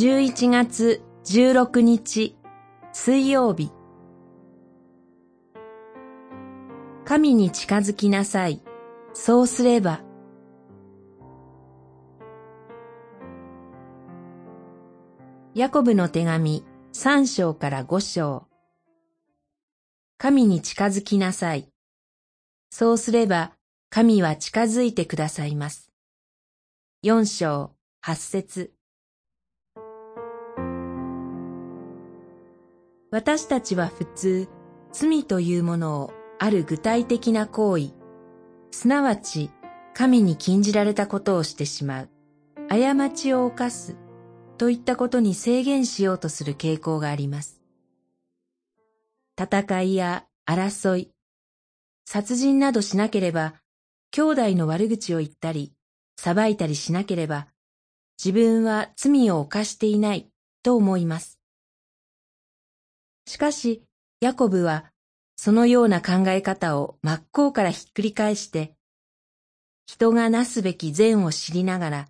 [0.00, 2.34] 11月16日
[2.90, 3.70] 水曜日
[7.04, 8.62] 神に近づきなさい。
[9.12, 10.00] そうすれば。
[15.54, 18.48] ヤコブの手紙三章から五章。
[20.16, 21.68] 神に近づきなさい。
[22.70, 23.52] そうすれば
[23.90, 25.92] 神は近づいてくださいます。
[27.02, 28.72] 四章八節
[33.12, 34.48] 私たちは普通、
[34.92, 37.92] 罪というものをある具体的な行為、
[38.70, 39.50] すなわち
[39.94, 42.08] 神に禁じられたことをしてしまう、
[42.68, 43.96] 過ちを犯す、
[44.58, 47.60] といったことに制限しようとする傾向があります。
[49.36, 51.10] 戦いや争い、
[52.04, 53.54] 殺人などしなければ、
[54.12, 55.72] 兄弟の悪口を言ったり、
[56.16, 57.48] 裁いたりしなければ、
[58.22, 60.30] 自分は罪を犯していない
[60.62, 61.39] と思います。
[63.26, 63.84] しかし、
[64.20, 64.92] ヤコブは、
[65.36, 68.74] そのような考え方を真っ向からひっくり返して、
[69.86, 72.08] 人がなすべき善を知りながら、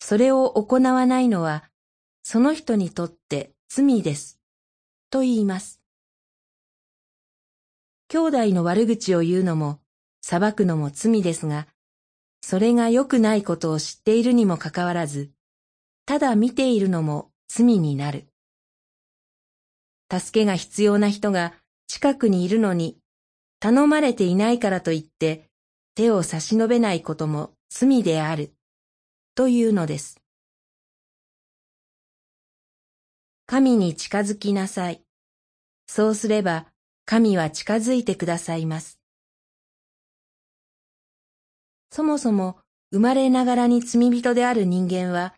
[0.00, 1.70] それを行わないのは、
[2.22, 4.40] その人にとって罪です、
[5.10, 5.80] と言います。
[8.08, 9.80] 兄弟の悪口を言うのも、
[10.22, 11.68] 裁くのも罪ですが、
[12.40, 15.30] それが良くないことを知っているにもかかわらず、
[16.06, 18.26] ただ見ているのも罪になる。
[20.10, 21.54] 助けが必要な人が
[21.86, 22.98] 近くにいるのに、
[23.60, 25.48] 頼まれていないからといって
[25.94, 28.52] 手を差し伸べないことも罪である、
[29.34, 30.20] というのです。
[33.46, 35.02] 神に近づきなさい。
[35.86, 36.66] そうすれば
[37.04, 38.98] 神は近づいてくださいます。
[41.90, 42.58] そもそも
[42.90, 45.34] 生まれながらに罪人である人間は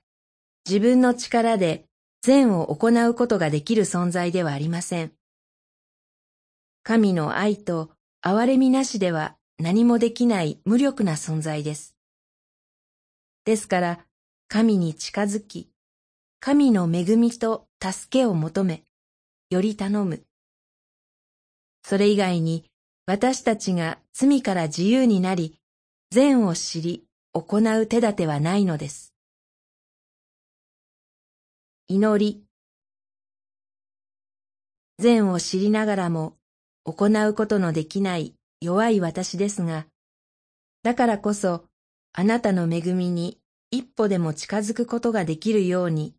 [0.67, 1.86] 自分の力で
[2.27, 5.13] 善を行うことができる存在ではありません。
[6.83, 11.95] 神の愛と憐れみなしでは何もできない無力な存在です。
[13.45, 14.01] ですから、
[14.49, 15.71] 神に近づき、
[16.41, 18.83] 神の恵みと助けを求め、
[19.51, 20.25] より頼む。
[21.85, 22.65] それ以外に
[23.07, 25.61] 私たちが罪から自由になり、
[26.11, 29.16] 善を知り、行う手立てはないのです。
[31.89, 32.43] 祈り。
[34.99, 36.37] 善を知りながらも
[36.85, 39.87] 行うことのできない弱い私ですが、
[40.83, 41.65] だからこそ
[42.13, 43.39] あなたの恵みに
[43.71, 46.17] 一歩でも近づくことができるように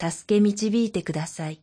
[0.00, 1.60] 助け導いてください。